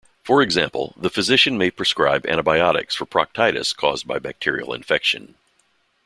For 0.23 0.41
example, 0.41 0.95
the 0.97 1.11
physician 1.11 1.59
may 1.59 1.69
prescribe 1.69 2.25
antibiotics 2.25 2.95
for 2.95 3.05
proctitis 3.05 3.71
caused 3.71 4.07
by 4.07 4.17
bacterial 4.17 4.73
infection. 4.73 5.35